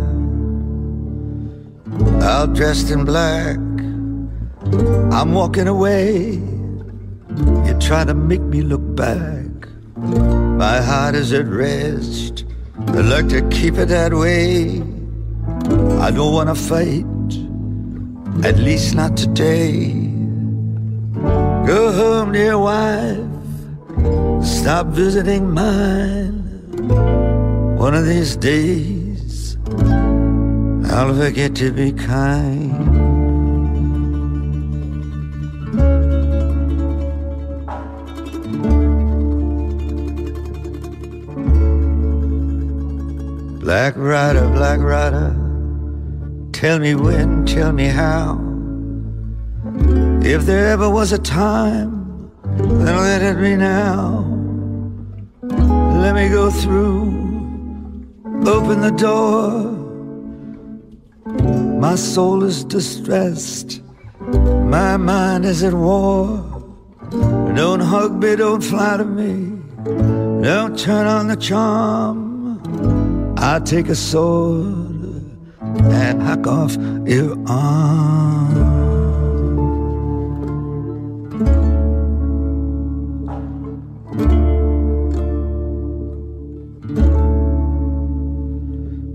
[2.24, 3.58] all dressed in black.
[5.12, 6.40] I'm walking away.
[7.66, 9.68] You try to make me look back.
[9.98, 12.46] My heart is at rest.
[12.88, 14.82] I'd like to keep it that way.
[16.00, 17.06] I don't want to fight,
[18.46, 19.94] at least not today.
[21.66, 23.20] Go home, dear wife.
[24.44, 26.44] Stop visiting mine.
[27.78, 29.58] One of these days,
[30.92, 32.99] I'll forget to be kind.
[43.70, 45.30] Black rider, black rider,
[46.54, 48.42] tell me when, tell me how.
[50.24, 54.26] If there ever was a time, then let it be now.
[56.02, 57.12] Let me go through,
[58.48, 59.62] open the door.
[61.80, 63.84] My soul is distressed,
[64.66, 66.28] my mind is at war.
[67.56, 69.62] Don't hug me, don't flatter me,
[70.42, 72.29] don't turn on the charm.
[73.42, 75.24] I take a sword
[75.62, 76.76] and hack off
[77.08, 78.54] your arm.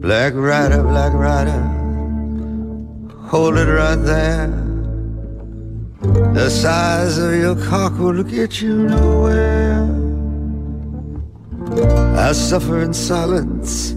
[0.01, 1.61] Black rider, black rider,
[3.29, 4.49] hold it right there.
[6.33, 9.85] The size of your cock will get you nowhere.
[12.17, 13.95] I suffer in silence.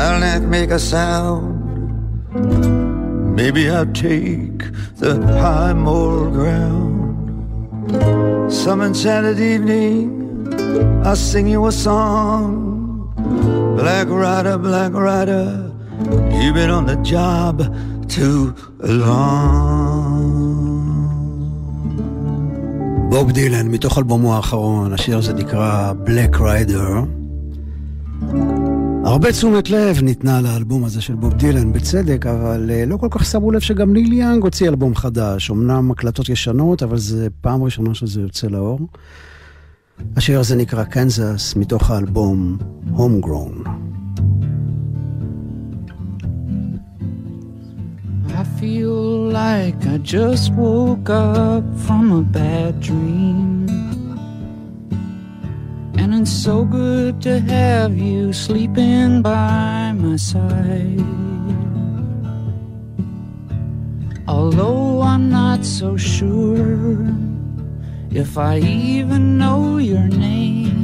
[0.00, 1.44] I'll not make a sound.
[3.38, 4.58] Maybe I'll take
[5.02, 6.92] the high moral ground.
[8.52, 10.04] Some enchanted evening,
[11.04, 12.52] I'll sing you a song.
[13.80, 15.46] Black rider, black rider,
[16.38, 17.54] you've been on the job
[18.08, 20.52] too long.
[23.12, 27.06] בוב דילן, מתוך אלבומו האחרון, השיר הזה נקרא Black Rider.
[29.07, 33.51] הרבה תשומת לב ניתנה לאלבום הזה של בוב דילן, בצדק, אבל לא כל כך שמו
[33.51, 35.51] לב שגם ניל יאנג הוציא אלבום חדש.
[35.51, 38.79] אמנם הקלטות ישנות, אבל זה פעם ראשונה שזה יוצא לאור.
[40.15, 42.57] השיר הזה נקרא קנזס, מתוך האלבום
[42.95, 43.67] Homegrown.
[48.41, 48.99] I feel
[49.41, 53.86] like I just woke up from a bad dream.
[55.99, 61.03] And it's so good to have you sleeping by my side.
[64.27, 67.07] Although I'm not so sure
[68.11, 70.77] if I even know your name.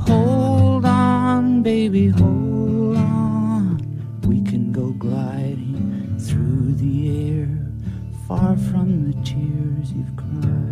[0.00, 4.20] Hold on, baby, hold on.
[4.22, 7.48] We can go gliding through the air,
[8.26, 10.65] far from the tears you've cried.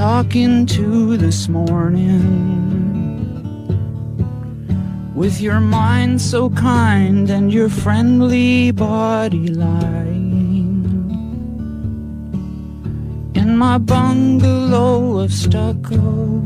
[0.00, 2.16] Talking to this morning.
[5.14, 10.80] With your mind so kind and your friendly body lying
[13.34, 16.40] in my bungalow of stucco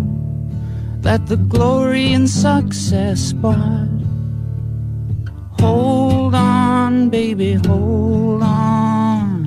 [1.02, 3.86] that the glory and success spot.
[5.60, 9.46] Hold on, baby, hold on.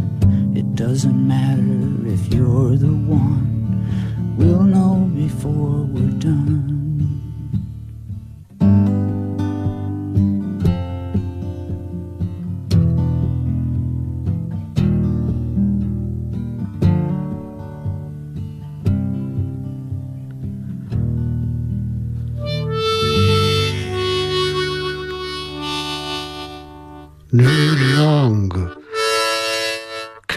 [0.56, 3.47] It doesn't matter if you're the one.
[4.38, 6.58] We'll know before we're done.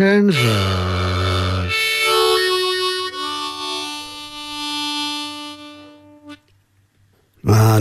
[0.01, 0.90] Kansas.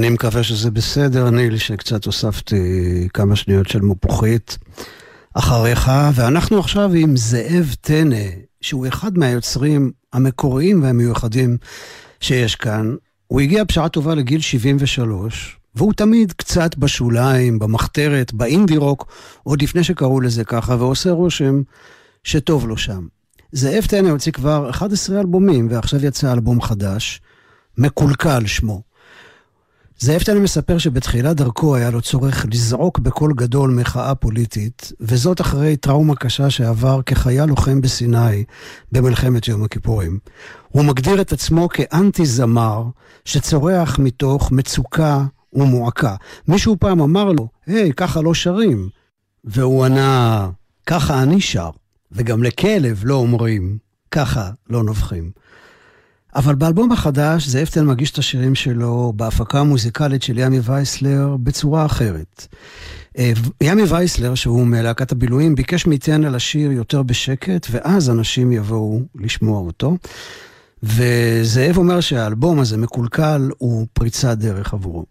[0.09, 4.57] אני מקווה שזה בסדר, ניל, שקצת הוספתי כמה שניות של מפוחית
[5.33, 8.25] אחריך, ואנחנו עכשיו עם זאב טנא,
[8.61, 11.57] שהוא אחד מהיוצרים המקוריים והמיוחדים
[12.19, 12.95] שיש כאן.
[13.27, 19.11] הוא הגיע בשעה טובה לגיל 73, והוא תמיד קצת בשוליים, במחתרת, באינדי רוק,
[19.43, 21.61] עוד לפני שקראו לזה ככה, ועושה רושם
[22.23, 23.07] שטוב לו שם.
[23.51, 27.21] זאב טנא הוציא כבר 11 אלבומים, ועכשיו יצא אלבום חדש,
[27.77, 28.88] מקולקל שמו.
[30.01, 35.77] זאב טנא מספר שבתחילת דרכו היה לו צורך לזעוק בקול גדול מחאה פוליטית, וזאת אחרי
[35.77, 38.43] טראומה קשה שעבר כחייל לוחם בסיני
[38.91, 40.19] במלחמת יום הכיפורים.
[40.69, 42.83] הוא מגדיר את עצמו כאנטי זמר
[43.25, 45.23] שצורח מתוך מצוקה
[45.53, 46.15] ומועקה.
[46.47, 48.89] מישהו פעם אמר לו, היי, hey, ככה לא שרים.
[49.43, 50.49] והוא ענה,
[50.85, 51.69] ככה אני שר,
[52.11, 53.77] וגם לכלב לא אומרים,
[54.11, 55.31] ככה לא נובחים.
[56.35, 61.85] אבל באלבום החדש, זאב טל מגיש את השירים שלו בהפקה המוזיקלית של ימי וייסלר בצורה
[61.85, 62.47] אחרת.
[63.17, 69.59] אה, ימי וייסלר, שהוא מלהקת הבילויים, ביקש מאיתנה לשיר יותר בשקט, ואז אנשים יבואו לשמוע
[69.59, 69.97] אותו.
[70.83, 75.05] וזאב אומר שהאלבום הזה, מקולקל, הוא פריצת דרך עבורו.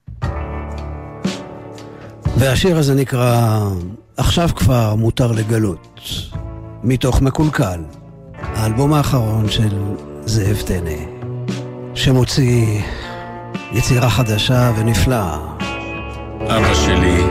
[2.36, 3.60] והשיר הזה נקרא
[4.16, 6.00] "עכשיו כבר מותר לגלות",
[6.84, 7.80] מתוך מקולקל,
[8.34, 9.68] האלבום האחרון של
[10.28, 10.90] זאב טנא,
[11.94, 12.80] שמוציא
[13.72, 15.38] יצירה חדשה ונפלאה.
[16.40, 17.22] אבא שלי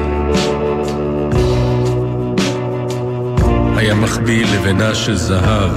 [3.75, 5.71] היה מחביא לבנה של זהב,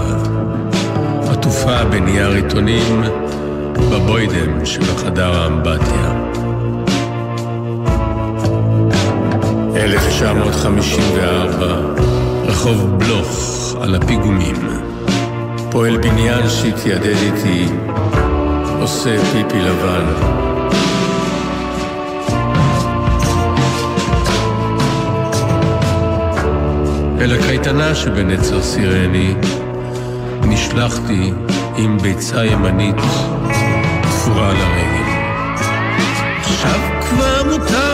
[1.30, 3.02] עטופה בנייר עיתונים
[3.74, 6.30] בבוידם שבחדר האמבטיה.
[9.76, 11.66] 1954,
[12.46, 14.89] רחוב בלוך על הפיגומים.
[15.70, 17.68] פועל בניין שהתיידד איתי,
[18.80, 20.04] עושה פיפי לבן.
[27.20, 29.34] אל הקייטנה שבנצר סירני
[30.42, 31.32] נשלחתי
[31.76, 32.96] עם ביצה ימנית
[34.02, 35.10] תפורה לרגל.
[36.40, 37.89] עכשיו כבר מותר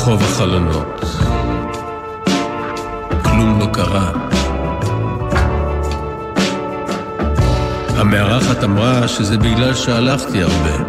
[0.00, 1.04] רחוב החלונות.
[3.22, 4.10] כלום לא קרה.
[7.96, 10.84] המארחת אמרה שזה בגלל שהלכתי הרבה.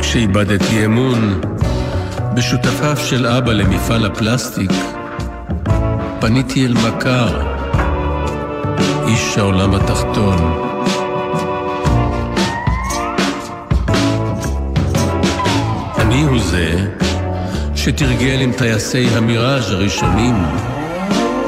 [0.00, 1.40] כשאיבדתי אמון
[2.34, 4.72] בשותפיו של אבא למפעל הפלסטיק,
[6.20, 7.42] פניתי אל מכר,
[9.06, 10.71] איש העולם התחתון.
[17.84, 20.34] שתרגל עם טייסי המיראז' הראשונים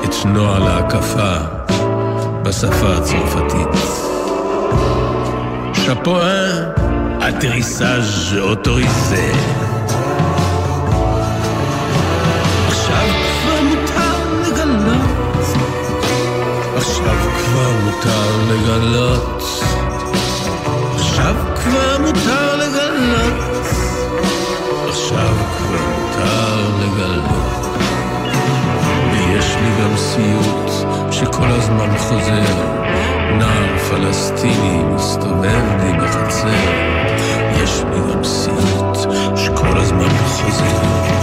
[0.04, 1.36] את נוהל ההקפה
[2.42, 3.80] בשפה הצרפתית.
[5.74, 6.70] שאפואה,
[7.28, 9.32] אטריסאז' אוטוריזה.
[16.76, 19.43] עכשיו כבר מותר לגלות,
[31.44, 32.54] כל הזמן חוזר,
[33.38, 36.48] נער פלסטיני מסתובב לי בחצר,
[37.62, 38.98] יש לי גם סיוט
[39.36, 41.13] שכל הזמן חוזר.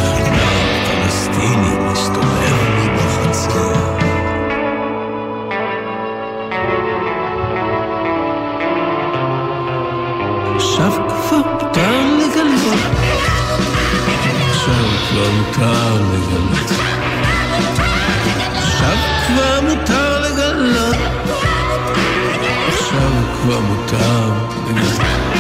[23.47, 25.30] mamutava.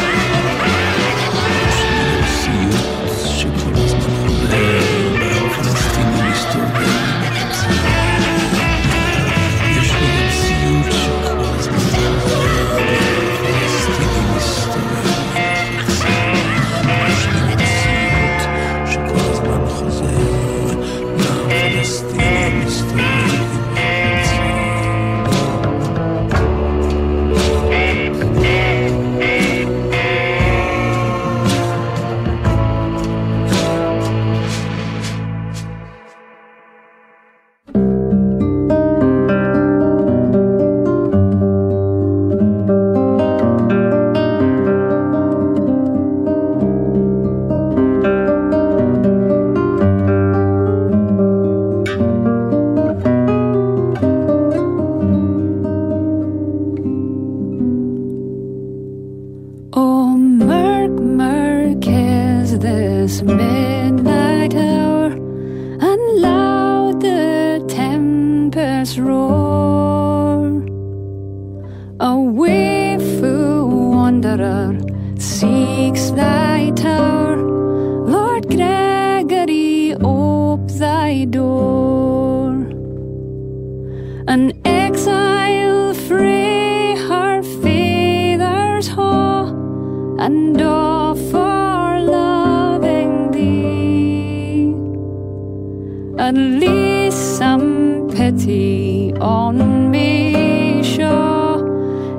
[96.51, 100.83] release some pity on me.
[100.83, 101.57] Sure,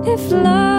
[0.06, 0.71] if love.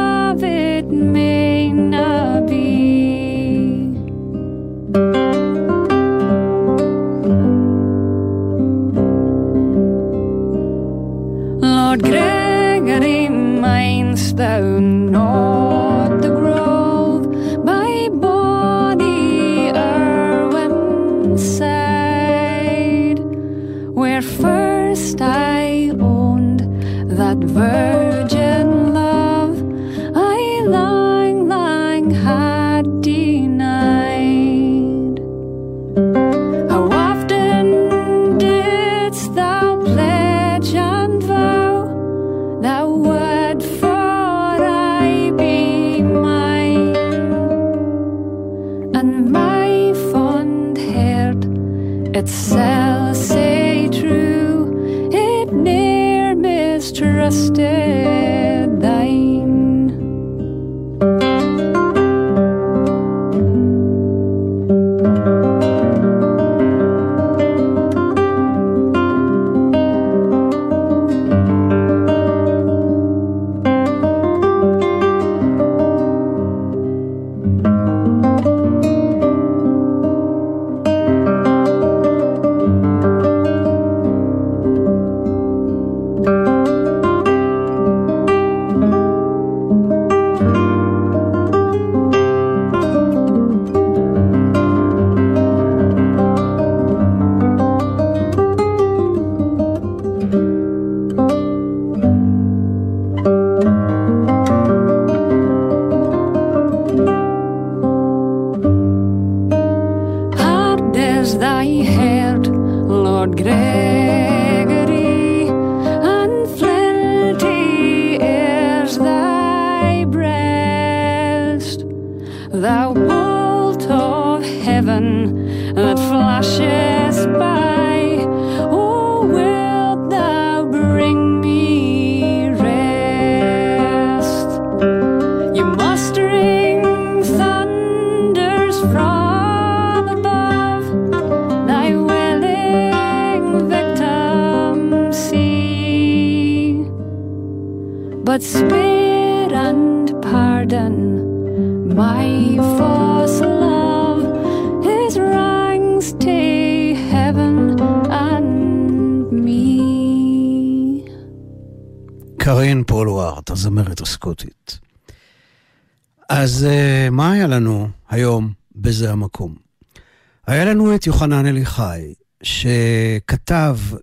[171.03, 174.01] את יוחנן אליחי, שכתב uh,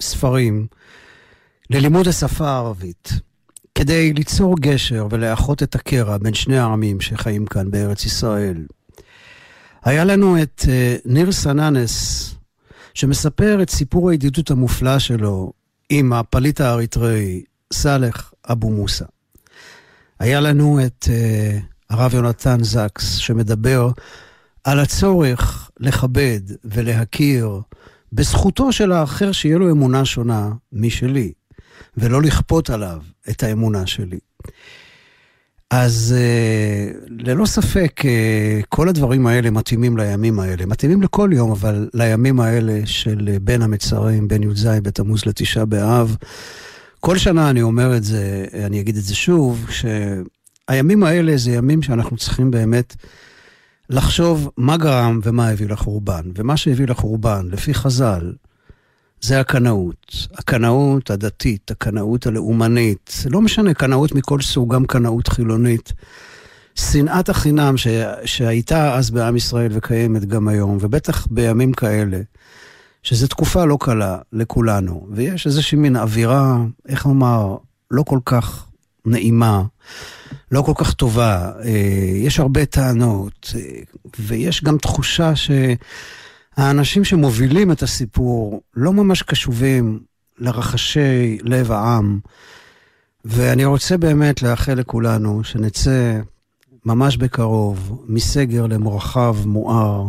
[0.00, 0.66] ספרים
[1.70, 3.12] ללימוד השפה הערבית,
[3.74, 8.66] כדי ליצור גשר ולאחות את הקרע בין שני העמים שחיים כאן בארץ ישראל.
[9.84, 12.34] היה לנו את uh, ניר סננס,
[12.94, 15.52] שמספר את סיפור הידידות המופלא שלו
[15.88, 17.42] עם הפליט האריתראי
[17.72, 19.04] סאלח אבו מוסא.
[20.20, 23.90] היה לנו את uh, הרב יונתן זקס, שמדבר
[24.64, 27.60] על הצורך לכבד ולהכיר
[28.12, 31.32] בזכותו של האחר שיהיה לו אמונה שונה משלי,
[31.96, 34.18] ולא לכפות עליו את האמונה שלי.
[35.70, 40.66] אז uh, ללא ספק, uh, כל הדברים האלה מתאימים לימים האלה.
[40.66, 46.16] מתאימים לכל יום, אבל לימים האלה של uh, בין המצרים, בין י"ז בתמוז לתשעה באב.
[47.00, 51.82] כל שנה אני אומר את זה, אני אגיד את זה שוב, שהימים האלה זה ימים
[51.82, 52.96] שאנחנו צריכים באמת
[53.92, 56.22] לחשוב מה גרם ומה הביא לחורבן.
[56.36, 58.32] ומה שהביא לחורבן, לפי חז"ל,
[59.20, 60.28] זה הקנאות.
[60.34, 65.92] הקנאות הדתית, הקנאות הלאומנית, לא משנה, קנאות מכל סוג, גם קנאות חילונית.
[66.74, 67.86] שנאת החינם ש...
[68.24, 72.20] שהייתה אז בעם ישראל וקיימת גם היום, ובטח בימים כאלה,
[73.02, 76.56] שזו תקופה לא קלה לכולנו, ויש איזושהי מין אווירה,
[76.88, 77.56] איך נאמר,
[77.90, 78.66] לא כל כך
[79.06, 79.62] נעימה,
[80.52, 81.70] לא כל כך טובה, אה,
[82.14, 83.60] יש הרבה טענות, אה,
[84.18, 85.50] ויש גם תחושה ש...
[86.56, 90.00] האנשים שמובילים את הסיפור לא ממש קשובים
[90.38, 92.18] לרחשי לב העם,
[93.24, 96.20] ואני רוצה באמת לאחל לכולנו שנצא
[96.84, 100.06] ממש בקרוב מסגר למרחב מואר,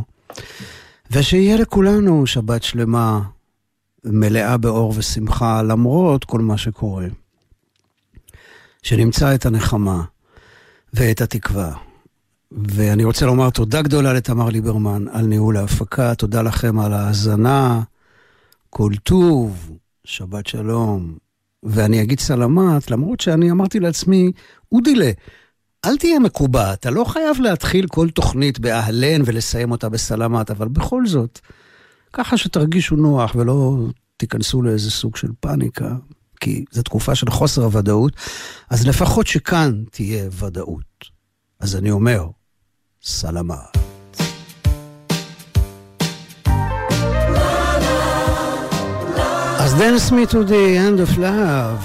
[1.11, 3.21] ושיהיה לכולנו שבת שלמה,
[4.05, 7.05] מלאה באור ושמחה, למרות כל מה שקורה.
[8.83, 10.03] שנמצא את הנחמה
[10.93, 11.73] ואת התקווה.
[12.51, 17.81] ואני רוצה לומר תודה גדולה לתמר ליברמן על ניהול ההפקה, תודה לכם על ההאזנה,
[18.69, 19.71] כל טוב,
[20.05, 21.17] שבת שלום.
[21.63, 24.31] ואני אגיד סלמת, למרות שאני אמרתי לעצמי,
[24.71, 25.11] אודילה,
[25.85, 31.05] אל תהיה מקובע, אתה לא חייב להתחיל כל תוכנית באהלן ולסיים אותה בסלמת, אבל בכל
[31.07, 31.39] זאת,
[32.13, 33.77] ככה שתרגישו נוח ולא
[34.17, 35.95] תיכנסו לאיזה סוג של פאניקה,
[36.43, 38.13] כי זו תקופה של חוסר הוודאות,
[38.69, 41.05] אז לפחות שכאן תהיה ודאות.
[41.59, 42.27] אז אני אומר,
[43.03, 43.57] סלמת.
[49.59, 51.83] אז dance me to the end of love,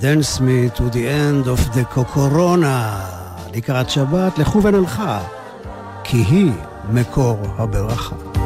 [0.00, 3.06] dance me to the end of the קוקורונה,
[3.54, 5.24] לקראת שבת, לכו ונלכה,
[6.04, 6.52] כי היא
[6.90, 8.45] מקור הברכה.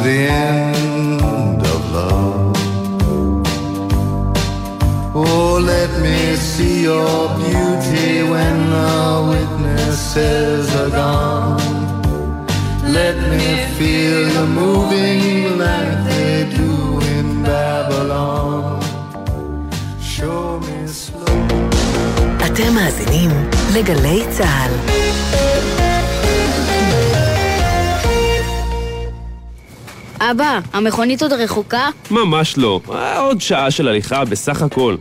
[0.00, 2.56] the end of love.
[5.14, 8.96] Oh, let me see your beauty when the
[9.32, 11.60] witnesses are gone.
[12.98, 13.46] Let me
[13.78, 16.72] feel you moving like they do
[17.14, 18.80] in Babylon.
[20.00, 21.36] Show me slow.
[22.46, 23.30] אתם מאזינים
[23.74, 24.70] לגלי צה"ל.
[30.21, 31.89] אבא, המכונית עוד רחוקה?
[32.11, 32.79] ממש לא.
[32.91, 34.95] אה, עוד שעה של הליכה בסך הכל.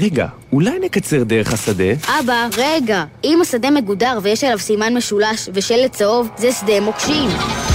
[0.00, 1.92] רגע, אולי נקצר דרך השדה?
[2.20, 3.04] אבא, רגע.
[3.24, 7.28] אם השדה מגודר ויש עליו סימן משולש ושלט צהוב, זה שדה מוקשים.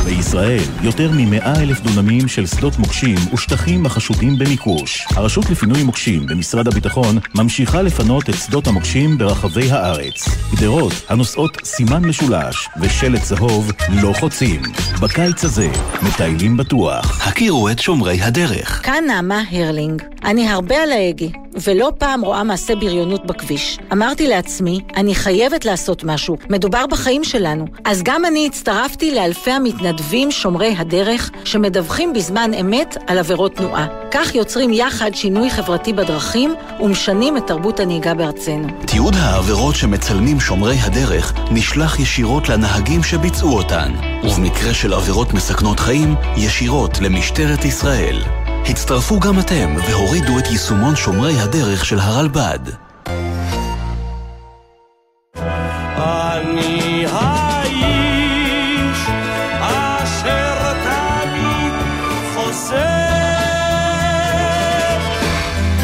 [0.08, 5.06] בישראל, יותר מ-100 אלף דונמים של שדות מוקשים ושטחים החשודים במיקוש.
[5.10, 10.30] הרשות לפינוי מוקשים במשרד הביטחון ממשיכה לפנות את שדות המוקשים ברחבי הארץ.
[10.56, 14.62] גדרות הנושאות סימן משולש ושלט צהוב לא חוצים.
[15.02, 15.70] בקיץ הזה,
[16.02, 17.28] מטיילים בטוח.
[17.28, 18.86] הכירו את שומרי הדרך.
[18.86, 20.02] כאן נעמה הרלינג.
[20.26, 21.28] אני הרבה על ההגה,
[21.64, 23.80] ולא פעם רואה מעשה בריונות בכביש.
[23.94, 27.66] אמרתי לעצמי, אני חייבת לעשות משהו, מדובר בחיים שלנו.
[27.86, 29.97] אז גם אני הצטרפתי לאלפי המתנדבים
[30.30, 33.88] שומרי הדרך, שמדווחים בזמן אמת על עבירות תנועה.
[34.12, 38.68] כך יוצרים יחד שינוי חברתי בדרכים ומשנים את תרבות הנהיגה בארצנו.
[38.86, 43.94] תיעוד העבירות שמצלמים שומרי הדרך נשלח ישירות לנהגים שביצעו אותן,
[44.24, 48.24] ובמקרה של עבירות מסכנות חיים, ישירות למשטרת ישראל.
[48.70, 52.60] הצטרפו גם אתם והורידו את יישומון שומרי הדרך של הרלב"ד.
[55.98, 56.77] אני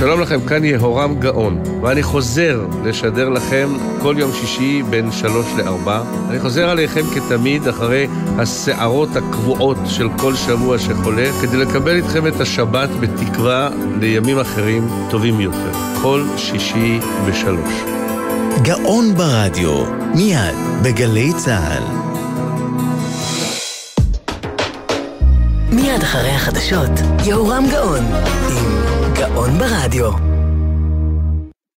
[0.04, 3.70] שלום לכם, כאן יהורם גאון, ואני חוזר לשדר לכם
[4.02, 6.02] כל יום שישי בין שלוש לארבע.
[6.30, 12.42] אני חוזר עליכם כתמיד אחרי הסערות הקבועות של כל שבוע שחולף, כדי לקבל איתכם את
[12.42, 15.72] השבת בתקווה לימים אחרים טובים יותר.
[16.02, 17.74] כל שישי בשלוש.
[18.62, 19.86] גאון ברדיו,
[20.16, 21.84] מיד בגלי צה"ל.
[25.72, 26.92] מיד אחרי החדשות,
[27.26, 28.04] יהורם גאון,
[28.50, 28.83] עם
[29.24, 30.33] גאון ברדיו.